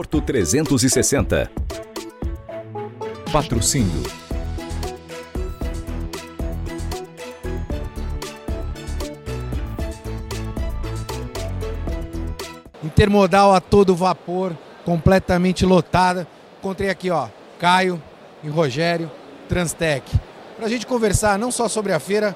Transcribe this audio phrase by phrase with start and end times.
[0.00, 1.50] Porto 360.
[3.30, 4.02] Patrocínio.
[12.82, 14.56] Intermodal a todo vapor,
[14.86, 16.26] completamente lotada.
[16.58, 18.02] Encontrei aqui, ó, Caio
[18.42, 19.10] e Rogério,
[19.50, 20.18] Transtec.
[20.56, 22.34] Para a gente conversar não só sobre a feira,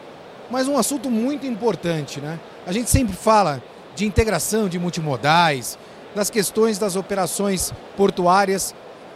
[0.50, 2.38] mas um assunto muito importante, né?
[2.66, 3.62] A gente sempre fala
[3.96, 5.78] de integração de multimodais,
[6.14, 8.74] das questões das operações portuárias,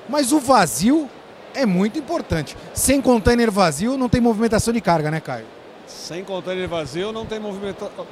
[0.08, 1.08] mas o vazio
[1.54, 2.56] é muito importante.
[2.74, 5.46] Sem container vazio não tem movimentação de carga, né, Caio?
[5.86, 8.06] Sem container vazio não tem movimentação.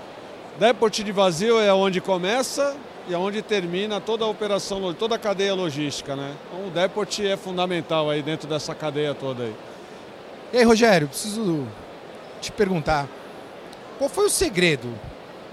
[0.59, 2.74] Deport de vazio é onde começa
[3.09, 6.34] e é onde termina toda a operação, toda a cadeia logística, né?
[6.46, 9.54] Então o deport é fundamental aí dentro dessa cadeia toda aí.
[10.52, 11.66] E aí, Rogério, preciso
[12.40, 13.06] te perguntar,
[13.98, 14.88] qual foi o segredo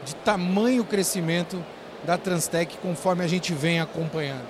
[0.06, 1.64] de tamanho crescimento
[2.06, 4.46] da Transtec conforme a gente vem acompanhando?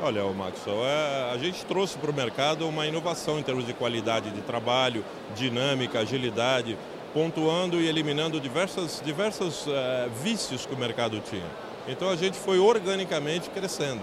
[0.00, 3.72] Olha, o Maxwell, é, a gente trouxe para o mercado uma inovação em termos de
[3.72, 5.04] qualidade de trabalho,
[5.36, 6.76] dinâmica, agilidade,
[7.12, 11.46] pontuando e eliminando diversas, diversos é, vícios que o mercado tinha.
[11.86, 14.00] Então a gente foi organicamente crescendo.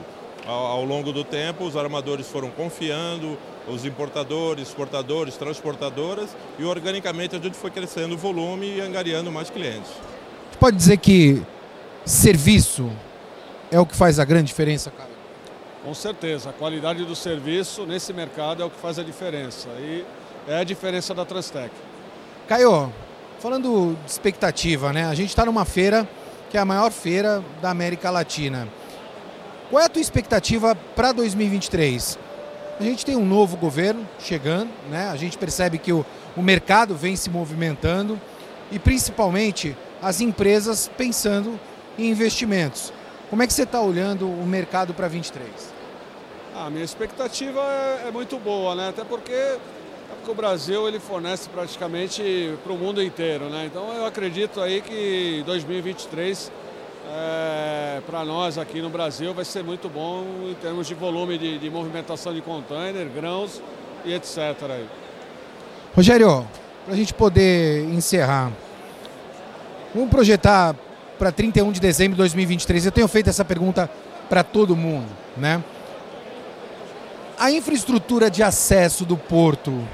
[0.47, 7.35] Ao, ao longo do tempo, os armadores foram confiando, os importadores, exportadores, transportadoras, e organicamente
[7.35, 9.91] a gente foi crescendo o volume e angariando mais clientes.
[10.59, 11.43] Pode dizer que
[12.05, 12.91] serviço
[13.71, 15.09] é o que faz a grande diferença, cara?
[15.83, 20.05] Com certeza, a qualidade do serviço nesse mercado é o que faz a diferença e
[20.47, 21.71] é a diferença da Transtec.
[22.47, 22.93] Caio,
[23.39, 25.05] falando de expectativa, né?
[25.05, 26.07] A gente está numa feira
[26.49, 28.67] que é a maior feira da América Latina.
[29.69, 32.19] Qual é a tua expectativa para 2023?
[32.79, 35.07] A gente tem um novo governo chegando, né?
[35.09, 38.19] A gente percebe que o, o mercado vem se movimentando
[38.71, 41.59] e principalmente as empresas pensando
[41.97, 42.91] em investimentos.
[43.29, 45.49] Como é que você está olhando o mercado para 23?
[46.55, 48.89] A minha expectativa é, é, muito boa, né?
[48.89, 49.59] Até porque, é
[50.17, 53.65] porque o Brasil ele fornece praticamente para o mundo inteiro, né?
[53.65, 56.51] Então eu acredito aí que 2023
[57.09, 61.57] é, para nós aqui no Brasil vai ser muito bom em termos de volume de,
[61.57, 63.61] de movimentação de container, grãos
[64.03, 64.37] e etc.
[64.69, 64.87] Aí.
[65.95, 66.45] Rogério,
[66.85, 68.51] para a gente poder encerrar,
[69.93, 70.73] Vamos projetar
[71.21, 72.87] para 31 de dezembro de 2023.
[72.87, 73.87] Eu tenho feito essa pergunta
[74.27, 75.05] para todo mundo,
[75.37, 75.63] né?
[77.37, 79.87] A infraestrutura de acesso do porto,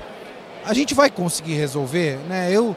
[0.63, 2.49] a gente vai conseguir resolver, né?
[2.49, 2.73] Eu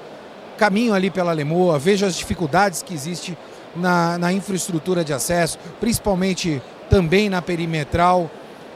[0.59, 3.39] caminho ali pela Lemoa, vejo as dificuldades que existe
[3.77, 8.29] na, na infraestrutura de acesso, principalmente também na perimetral.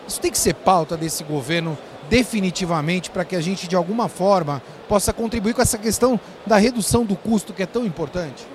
[0.06, 1.76] Isso tem que ser pauta desse governo
[2.08, 7.04] definitivamente para que a gente, de alguma forma, possa contribuir com essa questão da redução
[7.04, 8.54] do custo que é tão importante?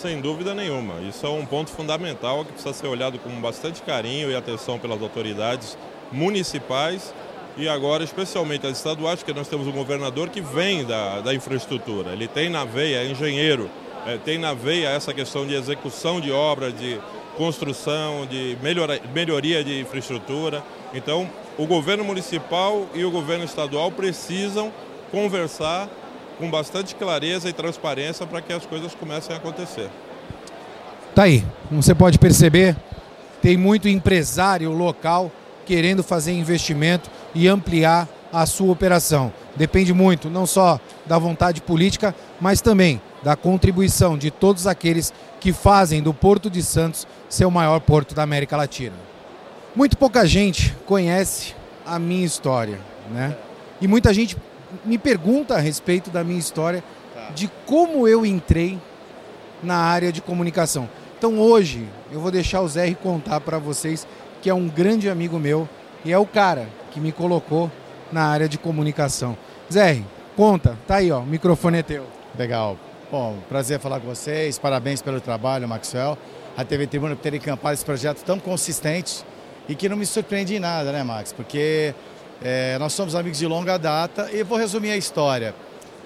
[0.00, 1.00] Sem dúvida nenhuma.
[1.00, 5.00] Isso é um ponto fundamental que precisa ser olhado com bastante carinho e atenção pelas
[5.00, 5.78] autoridades
[6.10, 7.14] municipais
[7.56, 12.12] e agora especialmente as estaduais, porque nós temos um governador que vem da, da infraestrutura.
[12.12, 13.70] Ele tem na veia, é engenheiro,
[14.06, 17.00] é, tem na veia essa questão de execução de obras, de
[17.36, 20.62] construção, de melhora, melhoria de infraestrutura.
[20.92, 24.72] Então, o governo municipal e o governo estadual precisam
[25.10, 25.88] conversar
[26.38, 29.88] com bastante clareza e transparência para que as coisas comecem a acontecer.
[31.14, 32.76] Tá aí, como você pode perceber,
[33.40, 35.30] tem muito empresário local
[35.64, 39.32] querendo fazer investimento e ampliar a sua operação.
[39.54, 45.52] Depende muito não só da vontade política, mas também da contribuição de todos aqueles que
[45.52, 48.96] fazem do Porto de Santos ser o maior porto da América Latina.
[49.74, 51.54] Muito pouca gente conhece
[51.86, 52.78] a minha história,
[53.10, 53.36] né?
[53.80, 54.36] E muita gente
[54.84, 56.82] me pergunta a respeito da minha história,
[57.14, 57.30] tá.
[57.34, 58.78] de como eu entrei
[59.62, 60.88] na área de comunicação.
[61.18, 64.06] Então hoje eu vou deixar o Zé contar para vocês
[64.42, 65.68] que é um grande amigo meu
[66.04, 67.70] e é o cara que me colocou
[68.12, 69.36] na área de comunicação.
[69.72, 70.02] Zé,
[70.36, 72.06] conta, tá aí, ó, o microfone é teu.
[72.38, 72.76] Legal.
[73.10, 76.18] Bom, prazer falar com vocês, parabéns pelo trabalho, Maxwell.
[76.56, 79.24] A TV Tribuna por ter encampado esse projeto tão consistente
[79.68, 81.32] e que não me surpreende em nada, né, Max?
[81.32, 81.94] Porque
[82.42, 85.54] é, nós somos amigos de longa data e vou resumir a história.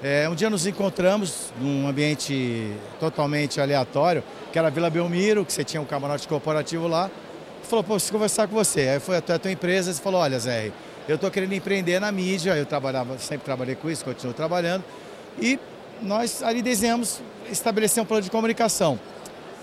[0.02, 4.22] É, um dia nos encontramos num ambiente totalmente aleatório,
[4.52, 7.10] que era a Vila Belmiro, que você tinha um camarote corporativo lá.
[7.64, 8.88] Falou, pô, preciso conversar com você.
[8.88, 10.70] Aí foi até a tua empresa e falou, olha, Zé,
[11.08, 14.84] eu estou querendo empreender na mídia, eu trabalhava, sempre trabalhei com isso, continuo trabalhando.
[15.40, 15.58] E
[16.00, 17.20] nós ali desenhamos
[17.50, 19.00] estabelecer um plano de comunicação.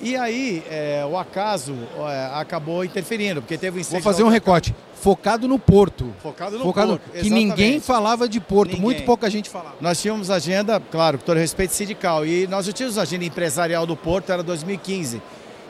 [0.01, 4.03] E aí, é, o acaso é, acabou interferindo, porque teve um incêndio.
[4.03, 4.75] Vou fazer um recorte.
[4.93, 6.13] Focado no Porto.
[6.21, 7.21] Focado no Focado Porto.
[7.21, 8.81] Que ninguém falava de Porto, ninguém.
[8.81, 9.75] muito pouca gente falava.
[9.79, 14.31] Nós tínhamos agenda, claro, com todo respeito sindical, e nós tínhamos agenda empresarial do Porto,
[14.31, 15.21] era 2015.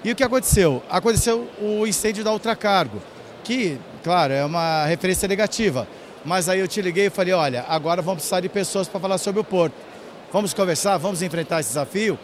[0.04, 0.82] E o que aconteceu?
[0.90, 3.02] Aconteceu o incêndio da Ultracargo.
[3.44, 5.88] que, claro, é uma referência negativa.
[6.26, 9.20] Mas aí eu te liguei e falei, olha, agora vamos precisar de pessoas para falar
[9.20, 9.76] sobre o Porto.
[10.34, 12.18] Vamos conversar, vamos enfrentar esse desafio.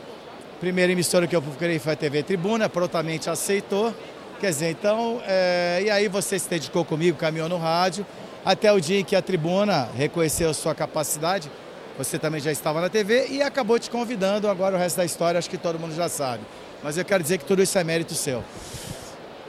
[0.61, 3.91] Primeira emissora que eu procurei foi a TV Tribuna, prontamente aceitou.
[4.39, 8.05] Quer dizer, então, é, e aí você se dedicou comigo, caminhou no rádio,
[8.45, 11.49] até o dia em que a Tribuna reconheceu a sua capacidade,
[11.97, 15.39] você também já estava na TV e acabou te convidando, agora o resto da história
[15.39, 16.43] acho que todo mundo já sabe.
[16.83, 18.43] Mas eu quero dizer que tudo isso é mérito seu.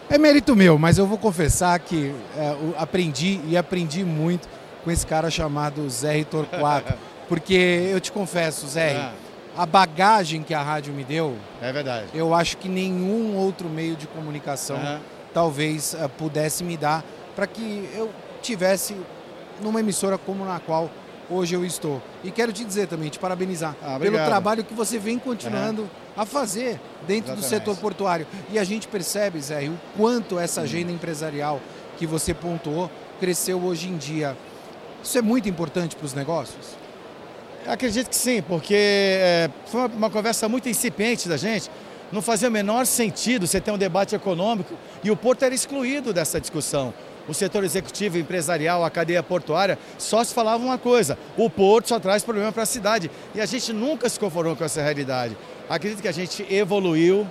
[0.08, 4.48] É mérito meu, mas eu vou confessar que é, aprendi e aprendi muito
[4.82, 6.94] com esse cara chamado Zé Torquato.
[7.28, 9.12] porque eu te confesso, Zé, ah.
[9.56, 11.36] A bagagem que a rádio me deu.
[11.60, 12.06] É verdade.
[12.14, 14.78] Eu acho que nenhum outro meio de comunicação
[15.32, 17.04] talvez uh, pudesse me dar
[17.34, 18.10] para que eu
[18.40, 18.96] tivesse
[19.60, 20.90] numa emissora como na qual
[21.30, 22.02] hoje eu estou.
[22.22, 26.26] E quero te dizer também, te parabenizar ah, pelo trabalho que você vem continuando a
[26.26, 27.40] fazer dentro Exatamente.
[27.40, 28.26] do setor portuário.
[28.50, 30.64] E a gente percebe, Zé, o quanto essa hum.
[30.64, 31.60] agenda empresarial
[31.96, 34.36] que você pontuou cresceu hoje em dia.
[35.02, 36.81] Isso é muito importante para os negócios?
[37.66, 41.70] Acredito que sim, porque é, foi uma, conversa muito incipiente da gente.
[42.10, 46.12] Não fazia o menor sentido você ter um debate econômico e o Porto era excluído
[46.12, 46.92] dessa discussão
[47.28, 51.98] o setor executivo, empresarial, a cadeia portuária, só se falava uma coisa: o porto só
[51.98, 53.10] traz problema para a cidade.
[53.34, 55.36] E a gente nunca se conformou com essa realidade.
[55.68, 57.26] Acredito que a gente evoluiu.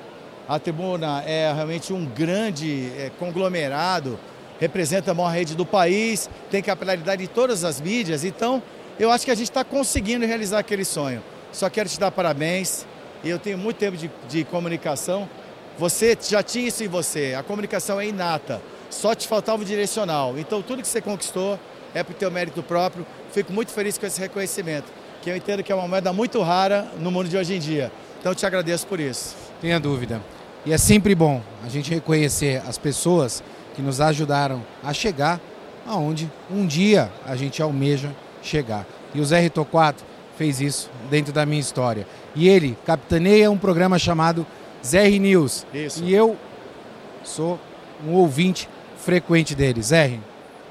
[0.47, 4.19] A tribuna é realmente um grande é, conglomerado,
[4.59, 8.25] representa a maior rede do país, tem capilaridade em todas as mídias.
[8.25, 8.61] Então,
[9.01, 11.23] eu acho que a gente está conseguindo realizar aquele sonho.
[11.51, 12.85] Só quero te dar parabéns.
[13.25, 15.27] Eu tenho muito tempo de, de comunicação.
[15.75, 17.33] Você já tinha isso em você.
[17.33, 18.61] A comunicação é inata.
[18.91, 20.37] Só te faltava o direcional.
[20.37, 21.59] Então tudo que você conquistou
[21.95, 23.03] é por teu mérito próprio.
[23.31, 24.85] Fico muito feliz com esse reconhecimento,
[25.23, 27.91] que eu entendo que é uma moeda muito rara no mundo de hoje em dia.
[28.19, 29.35] Então te agradeço por isso.
[29.59, 30.21] Tenha dúvida.
[30.63, 33.43] E é sempre bom a gente reconhecer as pessoas
[33.73, 35.41] que nos ajudaram a chegar
[35.87, 38.85] aonde um dia a gente almeja chegar.
[39.13, 40.05] E o Zé Rito 4
[40.37, 42.07] fez isso dentro da minha história.
[42.35, 44.45] E ele capitaneia um programa chamado
[44.83, 45.65] ZR News.
[45.73, 46.03] Isso.
[46.03, 46.37] E eu
[47.23, 47.59] sou
[48.05, 48.67] um ouvinte
[48.97, 49.91] frequente deles.
[49.91, 50.19] R.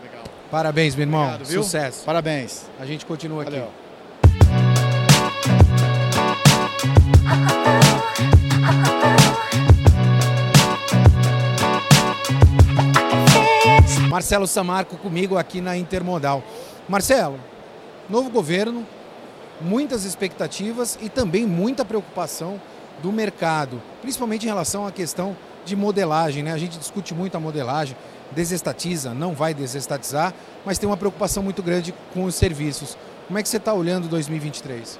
[0.02, 0.25] Legal.
[0.50, 1.34] Parabéns, meu irmão.
[1.34, 2.05] Obrigado, Sucesso.
[2.05, 2.67] Parabéns.
[2.81, 3.64] A gente continua Valeu.
[3.64, 3.81] aqui.
[14.08, 16.43] Marcelo Samarco comigo aqui na Intermodal.
[16.88, 17.38] Marcelo,
[18.11, 18.85] novo governo,
[19.61, 22.61] muitas expectativas e também muita preocupação
[23.03, 26.43] do mercado, principalmente em relação à questão de modelagem.
[26.43, 26.53] Né?
[26.53, 27.97] A gente discute muito a modelagem,
[28.33, 30.35] desestatiza, não vai desestatizar,
[30.65, 32.97] mas tem uma preocupação muito grande com os serviços.
[33.27, 34.99] Como é que você está olhando 2023?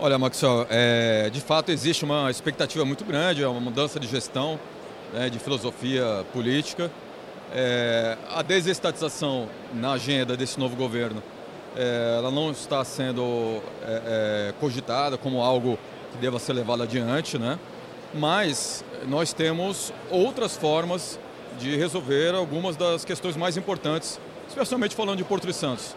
[0.00, 4.58] Olha, Maxwell, é, de fato existe uma expectativa muito grande, é uma mudança de gestão,
[5.12, 6.90] né, de filosofia política.
[7.52, 11.22] É, a desestatização na agenda desse novo governo,
[11.76, 15.78] é, ela não está sendo é, é, cogitada como algo
[16.12, 17.58] que deva ser levado adiante, né?
[18.14, 21.18] mas nós temos outras formas
[21.58, 25.94] de resolver algumas das questões mais importantes, especialmente falando de Porto de Santos,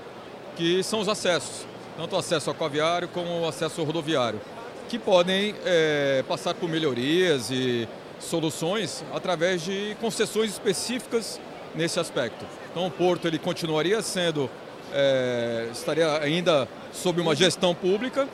[0.56, 1.66] que são os acessos,
[1.98, 4.42] tanto o acesso aquaviário como o acesso rodoviário,
[4.90, 7.88] que podem é, passar por melhorias e
[8.20, 11.40] soluções através de concessões específicas
[11.76, 12.46] nesse aspecto.
[12.72, 14.50] Então o porto ele continuaria sendo,
[14.94, 18.28] é, estaria ainda sob uma gestão pública,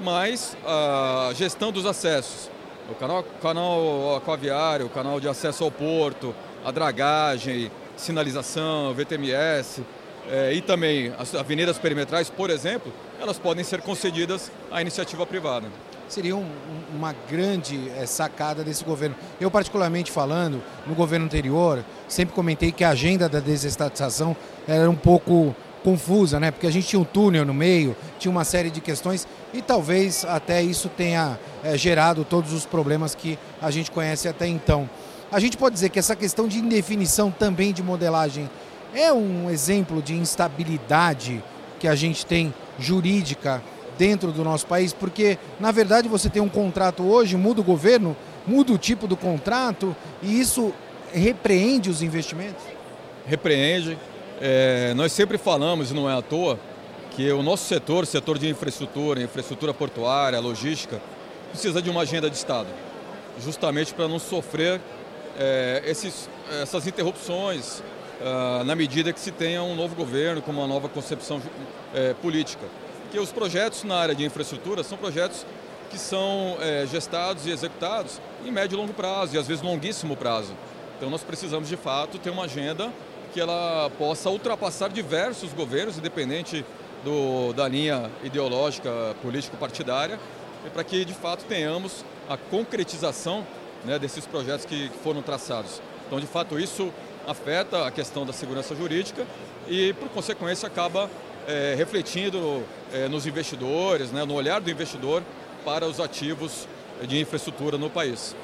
[0.00, 2.50] mas a gestão dos acessos
[2.90, 9.82] o canal, canal aquaviário, o canal de acesso ao porto, a dragagem, sinalização, VTMS
[10.30, 15.66] é, e também as avenidas perimetrais, por exemplo, elas podem ser concedidas à iniciativa privada.
[16.08, 16.46] Seria um,
[16.94, 19.16] uma grande é, sacada desse governo.
[19.40, 24.36] Eu, particularmente falando, no governo anterior, sempre comentei que a agenda da desestatização
[24.68, 26.50] era um pouco confusa, né?
[26.50, 30.24] Porque a gente tinha um túnel no meio, tinha uma série de questões e talvez
[30.24, 34.88] até isso tenha é, gerado todos os problemas que a gente conhece até então.
[35.30, 38.48] A gente pode dizer que essa questão de indefinição também de modelagem
[38.94, 41.44] é um exemplo de instabilidade
[41.78, 43.62] que a gente tem jurídica
[43.98, 48.16] dentro do nosso país, porque na verdade você tem um contrato hoje, muda o governo,
[48.46, 50.72] muda o tipo do contrato e isso
[51.12, 52.62] repreende os investimentos?
[53.26, 53.98] Repreende,
[54.40, 56.58] é, nós sempre falamos, e não é à toa,
[57.10, 61.00] que o nosso setor, setor de infraestrutura, infraestrutura portuária, logística,
[61.50, 62.68] precisa de uma agenda de Estado,
[63.40, 64.80] justamente para não sofrer
[65.38, 66.28] é, esses,
[66.60, 67.82] essas interrupções
[68.20, 71.40] uh, na medida que se tenha um novo governo com uma nova concepção
[71.94, 72.66] é, política.
[73.10, 75.46] Que os projetos na área de infraestrutura são projetos
[75.90, 80.16] que são é, gestados e executados em médio e longo prazo, e às vezes longuíssimo
[80.16, 80.52] prazo.
[80.96, 82.90] Então nós precisamos de fato ter uma agenda
[83.34, 86.64] que ela possa ultrapassar diversos governos, independente
[87.04, 88.88] do, da linha ideológica
[89.20, 90.20] político-partidária,
[90.64, 93.44] e para que de fato tenhamos a concretização
[93.84, 95.82] né, desses projetos que, foram traçados.
[96.06, 96.92] Então, de fato, isso
[97.26, 99.26] afeta a questão da segurança jurídica
[99.68, 101.10] e, por consequência, acaba
[101.48, 102.62] é, refletindo
[102.92, 105.24] é, nos investidores, né, no olhar do investidor
[105.64, 106.68] para os ativos
[107.02, 108.36] de infraestrutura no país.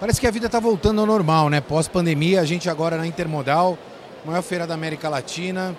[0.00, 1.60] Parece que a vida está voltando ao normal, né?
[1.60, 3.76] Pós-pandemia, a gente agora na Intermodal,
[4.24, 5.76] maior feira da América Latina,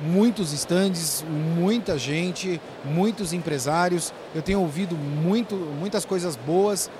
[0.00, 1.24] muitos estandes,
[1.56, 4.12] muita gente, muitos empresários.
[4.34, 6.90] Eu tenho ouvido muito, muitas coisas boas.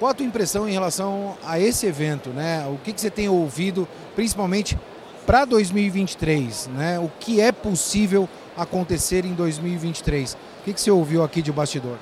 [0.00, 2.66] Qual a tua impressão em relação a esse evento, né?
[2.66, 3.86] O que, que você tem ouvido,
[4.16, 4.76] principalmente
[5.24, 6.98] para 2023, né?
[6.98, 10.34] O que é possível acontecer em 2023?
[10.34, 11.98] O que, que você ouviu aqui de bastidor?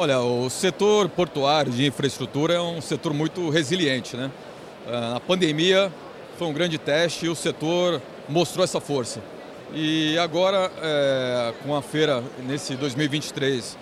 [0.00, 4.16] Olha, o setor portuário de infraestrutura é um setor muito resiliente.
[4.16, 4.30] Né?
[4.86, 5.92] Ah, na pandemia
[6.38, 9.20] foi um grande teste e o setor mostrou essa força.
[9.74, 13.76] E agora, é, com a feira nesse 2023,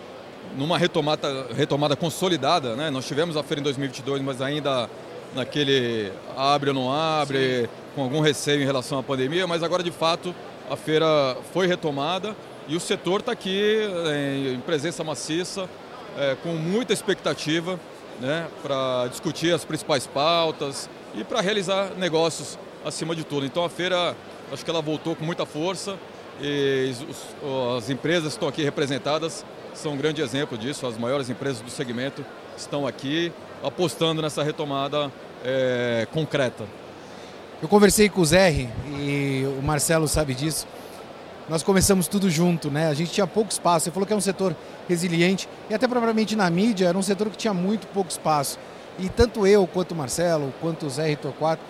[0.56, 2.88] numa retomada, retomada consolidada, né?
[2.88, 4.88] nós tivemos a feira em 2022, mas ainda
[5.34, 7.68] naquele abre ou não abre, Sim.
[7.94, 10.34] com algum receio em relação à pandemia, mas agora de fato
[10.70, 12.34] a feira foi retomada
[12.66, 13.82] e o setor está aqui
[14.14, 15.68] em, em presença maciça,
[16.16, 17.78] é, com muita expectativa
[18.20, 23.46] né, para discutir as principais pautas e para realizar negócios acima de tudo.
[23.46, 24.16] Então a feira,
[24.52, 25.96] acho que ela voltou com muita força
[26.40, 29.44] e os, as empresas que estão aqui representadas
[29.74, 30.86] são um grande exemplo disso.
[30.86, 32.24] As maiores empresas do segmento
[32.56, 33.32] estão aqui
[33.62, 35.10] apostando nessa retomada
[35.44, 36.64] é, concreta.
[37.60, 38.68] Eu conversei com o Zé
[38.98, 40.66] e o Marcelo sabe disso
[41.48, 42.88] nós começamos tudo junto, né?
[42.88, 43.84] A gente tinha pouco espaço.
[43.84, 44.54] Você falou que é um setor
[44.88, 48.58] resiliente e até propriamente na mídia era um setor que tinha muito pouco espaço.
[48.98, 51.62] E tanto eu, quanto o Marcelo, quanto o Zé e Torquato,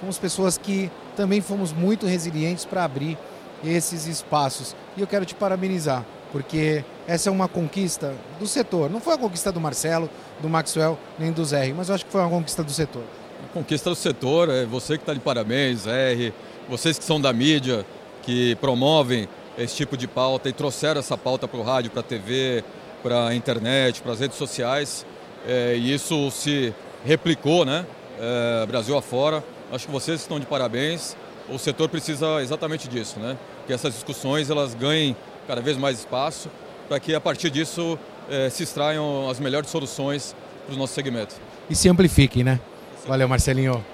[0.00, 3.16] fomos pessoas que também fomos muito resilientes para abrir
[3.64, 4.74] esses espaços.
[4.96, 8.90] E eu quero te parabenizar, porque essa é uma conquista do setor.
[8.90, 10.10] Não foi a conquista do Marcelo,
[10.40, 13.04] do Maxwell, nem do Zé, mas eu acho que foi uma conquista do setor.
[13.44, 16.32] A conquista do setor, é você que está de parabéns, Zé,
[16.68, 17.86] vocês que são da mídia,
[18.22, 22.04] que promovem esse tipo de pauta e trouxeram essa pauta para o rádio, para a
[22.04, 22.64] TV,
[23.02, 25.04] para a internet, para as redes sociais.
[25.46, 26.72] É, e isso se
[27.04, 27.84] replicou, né?
[28.18, 29.42] É, Brasil afora.
[29.70, 31.16] Acho que vocês estão de parabéns.
[31.48, 33.36] O setor precisa exatamente disso, né?
[33.66, 36.48] Que essas discussões elas ganhem cada vez mais espaço
[36.88, 37.98] para que a partir disso
[38.30, 40.34] é, se extraiam as melhores soluções
[40.66, 41.34] para o nosso segmento.
[41.68, 42.60] E se amplifiquem, né?
[43.06, 43.84] Valeu, Marcelinho.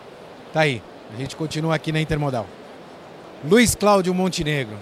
[0.52, 0.82] Tá aí.
[1.14, 2.46] A gente continua aqui na Intermodal.
[3.44, 4.76] Luiz Cláudio Montenegro.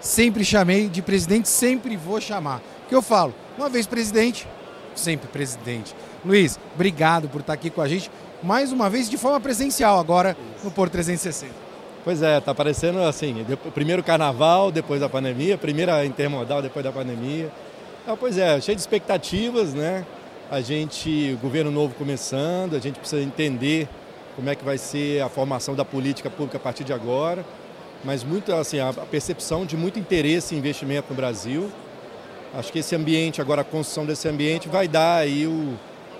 [0.00, 2.60] Sempre chamei de presidente, sempre vou chamar.
[2.88, 3.32] Que eu falo?
[3.56, 4.48] Uma vez presidente,
[4.92, 5.94] sempre presidente.
[6.24, 8.10] Luiz, obrigado por estar aqui com a gente,
[8.42, 11.54] mais uma vez de forma presencial agora no Porto 360.
[12.02, 17.52] Pois é, tá parecendo assim, primeiro carnaval depois da pandemia, primeira intermodal depois da pandemia.
[18.04, 20.04] Ah, pois é, cheio de expectativas, né?
[20.50, 23.88] A gente, o governo novo começando, a gente precisa entender
[24.34, 27.44] como é que vai ser a formação da política pública a partir de agora
[28.04, 31.70] mas muito assim a percepção de muito interesse em investimento no Brasil.
[32.54, 35.74] Acho que esse ambiente, agora a construção desse ambiente vai dar aí o,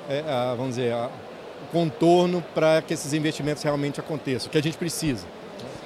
[0.08, 4.62] é, a, vamos dizer, a, o contorno para que esses investimentos realmente aconteçam, que a
[4.62, 5.26] gente precisa.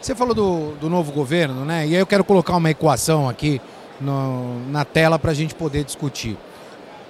[0.00, 1.86] Você falou do, do novo governo, né?
[1.86, 3.60] E aí eu quero colocar uma equação aqui
[4.00, 6.36] no, na tela para a gente poder discutir.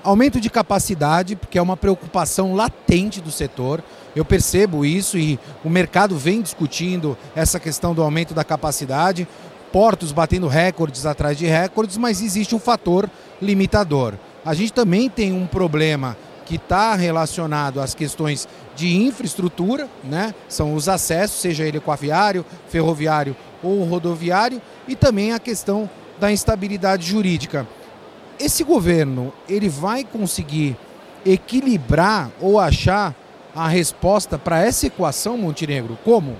[0.07, 3.83] Aumento de capacidade, porque é uma preocupação latente do setor.
[4.15, 9.27] Eu percebo isso e o mercado vem discutindo essa questão do aumento da capacidade.
[9.73, 13.11] Portos batendo recordes atrás de recordes, mas existe um fator
[13.43, 14.15] limitador.
[14.45, 18.47] A gente também tem um problema que está relacionado às questões
[18.77, 20.33] de infraestrutura, né?
[20.49, 27.05] são os acessos, seja ele aquaviário, ferroviário ou rodoviário, e também a questão da instabilidade
[27.05, 27.67] jurídica
[28.39, 30.77] esse governo ele vai conseguir
[31.25, 33.15] equilibrar ou achar
[33.55, 35.99] a resposta para essa equação, Montenegro?
[36.05, 36.37] Como?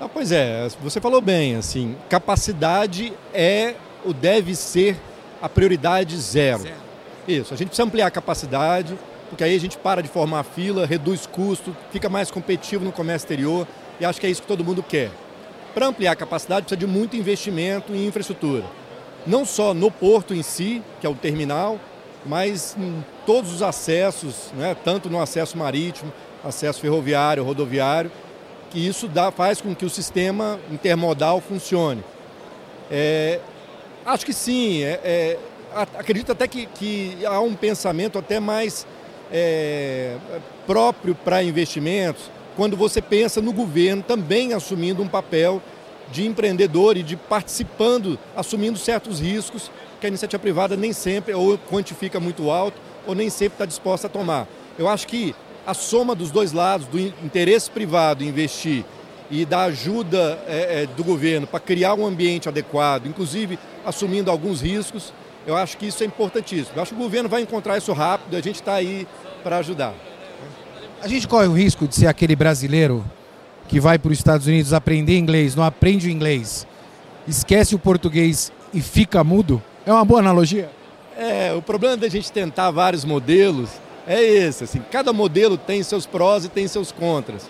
[0.00, 4.96] Ah, pois é, você falou bem, assim, capacidade é ou deve ser
[5.40, 6.62] a prioridade zero.
[6.62, 6.74] zero.
[7.28, 10.86] Isso, a gente precisa ampliar a capacidade, porque aí a gente para de formar fila,
[10.86, 13.68] reduz custo, fica mais competitivo no comércio exterior,
[14.00, 15.10] e acho que é isso que todo mundo quer.
[15.72, 18.64] Para ampliar a capacidade, precisa de muito investimento em infraestrutura
[19.26, 21.78] não só no porto em si, que é o terminal,
[22.24, 26.12] mas em todos os acessos, né, tanto no acesso marítimo,
[26.44, 28.10] acesso ferroviário, rodoviário,
[28.70, 32.02] que isso dá, faz com que o sistema intermodal funcione.
[32.90, 33.40] É,
[34.04, 35.38] acho que sim, é, é,
[35.74, 38.86] acredito até que, que, há um pensamento até mais
[39.30, 40.16] é,
[40.66, 45.62] próprio para investimentos, quando você pensa no governo também assumindo um papel
[46.12, 51.56] de empreendedor e de participando, assumindo certos riscos que a iniciativa privada nem sempre ou
[51.56, 54.46] quantifica muito alto ou nem sempre está disposta a tomar.
[54.78, 55.34] Eu acho que
[55.66, 58.84] a soma dos dois lados, do interesse privado em investir
[59.30, 64.60] e da ajuda é, é, do governo para criar um ambiente adequado, inclusive assumindo alguns
[64.60, 65.12] riscos,
[65.46, 66.76] eu acho que isso é importantíssimo.
[66.76, 69.06] Eu acho que o governo vai encontrar isso rápido a gente está aí
[69.42, 69.94] para ajudar.
[71.00, 73.04] A gente corre o risco de ser aquele brasileiro
[73.68, 76.66] que vai para os Estados Unidos aprender inglês, não aprende o inglês,
[77.26, 79.62] esquece o português e fica mudo?
[79.86, 80.70] É uma boa analogia?
[81.16, 83.70] É, o problema da gente tentar vários modelos
[84.06, 87.48] é esse, assim, cada modelo tem seus prós e tem seus contras.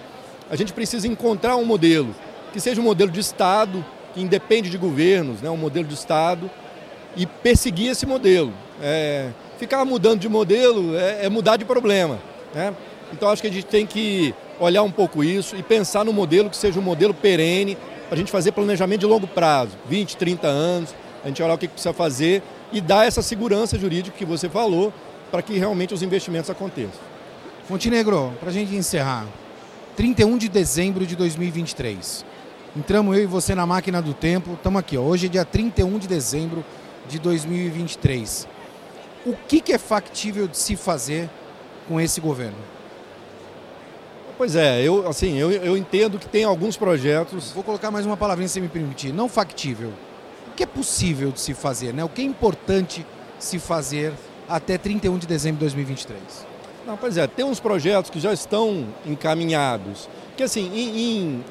[0.51, 2.15] A gente precisa encontrar um modelo
[2.53, 6.51] que seja um modelo de Estado, que independe de governos, né, um modelo de Estado,
[7.17, 8.53] e perseguir esse modelo.
[8.81, 12.19] É, ficar mudando de modelo é, é mudar de problema.
[12.55, 12.75] Né?
[13.13, 16.49] Então acho que a gente tem que olhar um pouco isso e pensar no modelo
[16.49, 17.77] que seja um modelo perene,
[18.07, 21.59] para a gente fazer planejamento de longo prazo, 20, 30 anos, a gente olhar o
[21.59, 22.43] que precisa fazer
[22.73, 24.93] e dar essa segurança jurídica que você falou
[25.31, 27.01] para que realmente os investimentos aconteçam.
[27.69, 29.27] Montenegro, para a gente encerrar,
[29.97, 32.25] 31 de dezembro de 2023.
[32.77, 35.03] Entramos eu e você na máquina do tempo, estamos aqui, ó.
[35.03, 36.65] hoje é dia 31 de dezembro
[37.09, 38.47] de 2023.
[39.27, 41.29] O que, que é factível de se fazer
[41.89, 42.82] com esse governo?
[44.43, 47.53] Pois é, eu, assim, eu, eu entendo que tem alguns projetos.
[47.53, 49.13] Vou colocar mais uma palavrinha se me permitir.
[49.13, 49.93] Não factível.
[50.49, 51.95] O que é possível de se fazer?
[51.95, 52.03] Né?
[52.03, 53.07] O que é importante
[53.39, 54.13] se fazer
[54.49, 56.21] até 31 de dezembro de 2023?
[56.85, 60.09] Não, pois é, tem uns projetos que já estão encaminhados.
[60.37, 61.45] Que assim, em, em,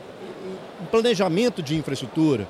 [0.82, 2.46] em planejamento de infraestrutura,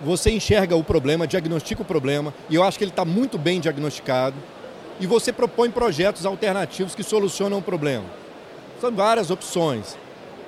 [0.00, 3.60] você enxerga o problema, diagnostica o problema, e eu acho que ele está muito bem
[3.60, 4.34] diagnosticado,
[4.98, 8.23] e você propõe projetos alternativos que solucionam o problema.
[8.84, 9.96] São várias opções.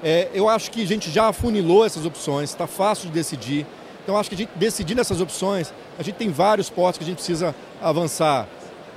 [0.04, 3.64] É, eu acho que a gente já afunilou essas opções, está fácil de decidir.
[4.02, 7.06] Então, acho que a gente decidindo essas opções, a gente tem vários portos que a
[7.06, 8.46] gente precisa avançar.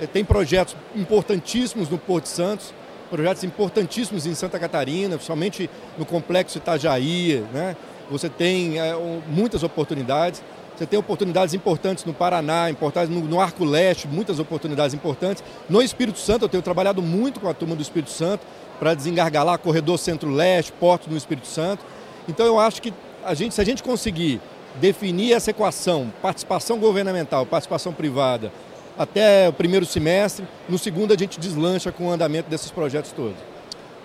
[0.02, 2.73] É, tem projetos importantíssimos no Porto Santos,
[3.10, 7.41] projetos importantíssimos em Santa Catarina, principalmente no Complexo Itajaí.
[7.54, 7.78] Né?
[8.12, 8.93] Você tem é,
[9.25, 10.43] muitas oportunidades.
[10.75, 15.41] Você tem oportunidades importantes no Paraná, importantes no, no Arco Leste, muitas oportunidades importantes.
[15.69, 18.45] No Espírito Santo, eu tenho trabalhado muito com a turma do Espírito Santo
[18.79, 21.83] para desengargalar corredor Centro-Leste, portos no Espírito Santo.
[22.27, 24.41] Então eu acho que a gente, se a gente conseguir
[24.75, 28.51] definir essa equação, participação governamental, participação privada,
[28.97, 33.37] até o primeiro semestre, no segundo a gente deslancha com o andamento desses projetos todos.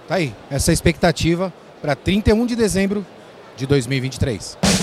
[0.08, 3.06] Tá aí, essa é expectativa para 31 de dezembro
[3.56, 4.73] de 2023.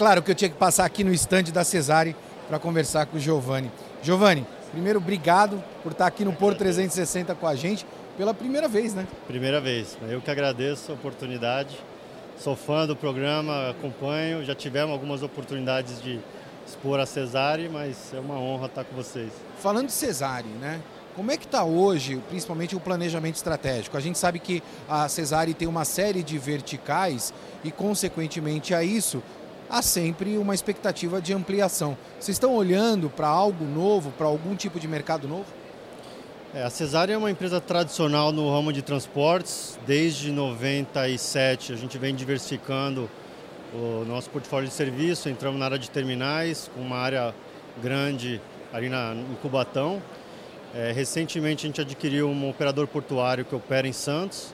[0.00, 2.16] Claro que eu tinha que passar aqui no estande da Cesare
[2.48, 3.70] para conversar com o Giovanni.
[4.02, 7.84] Giovanni, primeiro, obrigado por estar aqui no Porto 360 com a gente
[8.16, 9.06] pela primeira vez, né?
[9.26, 9.98] Primeira vez.
[10.08, 11.76] Eu que agradeço a oportunidade.
[12.38, 14.42] Sou fã do programa, acompanho.
[14.42, 16.18] Já tivemos algumas oportunidades de
[16.66, 19.30] expor a Cesare, mas é uma honra estar com vocês.
[19.58, 20.80] Falando de Cesare, né?
[21.14, 23.96] Como é que está hoje, principalmente o planejamento estratégico?
[23.98, 29.22] A gente sabe que a Cesare tem uma série de verticais e, consequentemente a isso,
[29.70, 31.96] há sempre uma expectativa de ampliação.
[32.18, 35.46] Vocês estão olhando para algo novo, para algum tipo de mercado novo?
[36.52, 39.78] É, a Cesária é uma empresa tradicional no ramo de transportes.
[39.86, 43.08] Desde 97 a gente vem diversificando
[43.72, 45.28] o nosso portfólio de serviço.
[45.28, 47.32] Entramos na área de terminais, com uma área
[47.80, 48.40] grande
[48.72, 50.02] ali na, em Cubatão.
[50.74, 54.52] É, recentemente a gente adquiriu um operador portuário que opera em Santos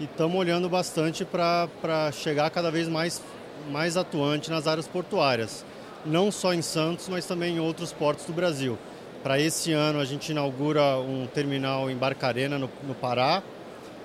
[0.00, 3.22] e estamos olhando bastante para chegar cada vez mais
[3.70, 5.64] mais atuante nas áreas portuárias,
[6.04, 8.78] não só em Santos, mas também em outros portos do Brasil.
[9.22, 13.42] Para esse ano a gente inaugura um terminal em Barcarena, no, no Pará,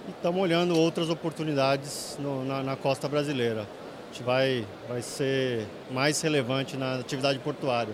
[0.08, 3.62] e estamos olhando outras oportunidades no, na, na, costa brasileira.
[3.62, 7.94] A gente vai, vai ser mais relevante na atividade portuária.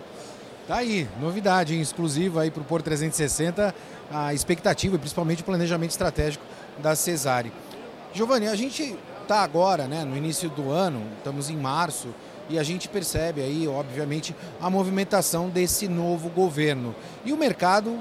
[0.67, 3.73] Tá aí, novidade exclusiva aí para o Porto 360,
[4.11, 6.43] a expectativa e principalmente o planejamento estratégico
[6.79, 7.51] da Cesare.
[8.13, 12.09] Giovanni, a gente está agora, né, no início do ano, estamos em março,
[12.49, 16.93] e a gente percebe aí, obviamente, a movimentação desse novo governo.
[17.23, 17.97] E o mercado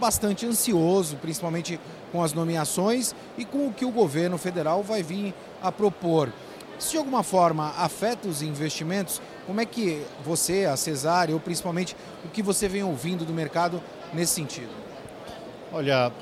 [0.00, 1.78] bastante ansioso, principalmente
[2.10, 6.32] com as nomeações e com o que o governo federal vai vir a propor.
[6.78, 9.22] Isso de alguma forma afeta os investimentos?
[9.46, 13.80] Como é que você, a Cesária, ou principalmente o que você vem ouvindo do mercado
[14.12, 14.70] nesse sentido?
[15.72, 16.12] Olha,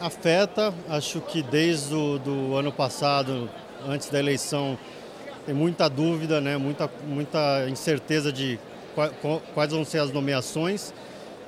[0.00, 3.50] afeta, acho que desde o do ano passado
[3.86, 4.78] antes da eleição,
[5.46, 6.56] tem muita dúvida, né?
[6.56, 8.58] muita, muita incerteza de
[9.54, 10.92] quais vão ser as nomeações.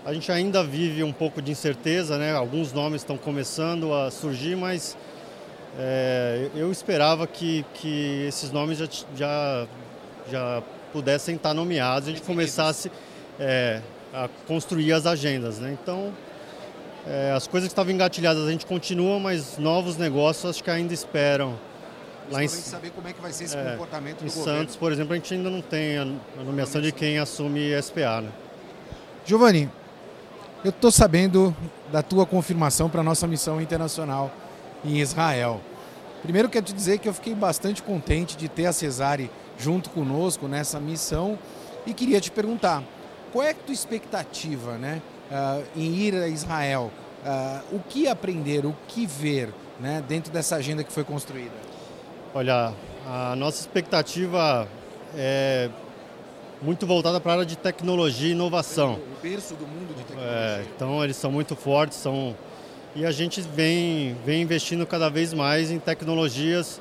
[0.05, 2.33] A gente ainda vive um pouco de incerteza, né?
[2.33, 4.97] alguns nomes estão começando a surgir, mas
[5.79, 9.67] é, eu esperava que, que esses nomes já, já,
[10.31, 12.91] já pudessem estar nomeados e a gente começasse
[13.39, 13.81] é,
[14.13, 15.59] a construir as agendas.
[15.59, 15.77] Né?
[15.81, 16.13] Então,
[17.07, 20.93] é, as coisas que estavam engatilhadas a gente continua, mas novos negócios acho que ainda
[20.93, 21.59] esperam.
[22.31, 24.61] Lá em saber como é que vai ser esse é, comportamento do em governo.
[24.61, 28.23] Santos, por exemplo, a gente ainda não tem a, a nomeação de quem assume SPA.
[28.23, 28.31] Né?
[29.25, 29.71] Giovanni,
[30.65, 31.55] eu estou sabendo
[31.91, 34.31] da tua confirmação para a nossa missão internacional
[34.85, 35.61] em Israel.
[36.23, 40.47] Primeiro quero te dizer que eu fiquei bastante contente de ter a Cesare junto conosco
[40.47, 41.39] nessa missão
[41.85, 42.83] e queria te perguntar,
[43.33, 46.93] qual é a tua expectativa né, uh, em ir a Israel?
[47.25, 51.55] Uh, o que aprender, o que ver né, dentro dessa agenda que foi construída?
[52.35, 52.73] Olha,
[53.07, 54.67] a nossa expectativa
[55.15, 55.69] é
[56.63, 58.95] muito voltada para a área de tecnologia e inovação.
[58.95, 60.33] O berço do mundo de tecnologia.
[60.33, 62.35] É, então eles são muito fortes, são
[62.97, 66.81] e a gente vem, vem investindo cada vez mais em tecnologias.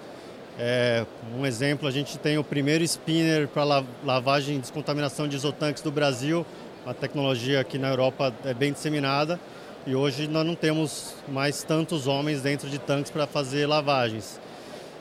[0.58, 1.06] É,
[1.38, 5.92] um exemplo, a gente tem o primeiro spinner para lavagem e descontaminação de isotanques do
[5.92, 6.46] Brasil,
[6.86, 9.40] a tecnologia aqui na Europa é bem disseminada
[9.86, 14.40] e hoje nós não temos mais tantos homens dentro de tanques para fazer lavagens.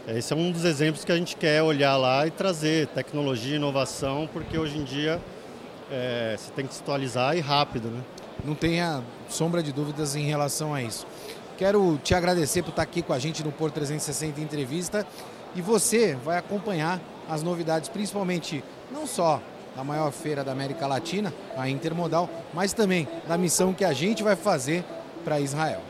[0.08, 4.28] Esse é um dos exemplos que a gente quer olhar lá e trazer tecnologia inovação,
[4.32, 5.20] porque hoje em dia
[5.90, 7.88] é, você tem que se atualizar e rápido.
[7.88, 8.00] Né?
[8.44, 11.06] Não tenha sombra de dúvidas em relação a isso.
[11.58, 15.06] Quero te agradecer por estar aqui com a gente no Por 360 Entrevista
[15.54, 19.40] e você vai acompanhar as novidades, principalmente não só
[19.76, 24.22] da maior feira da América Latina, a Intermodal, mas também da missão que a gente
[24.22, 24.82] vai fazer
[25.24, 25.82] para Israel.